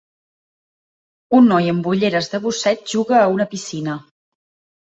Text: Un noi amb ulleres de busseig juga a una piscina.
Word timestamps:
Un 1.39 1.45
noi 1.51 1.69
amb 1.73 1.89
ulleres 1.93 2.31
de 2.33 2.39
busseig 2.47 2.83
juga 2.97 3.21
a 3.27 3.31
una 3.37 3.49
piscina. 3.55 4.01